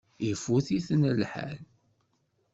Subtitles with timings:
[0.29, 1.59] Ifut-iten lḥal.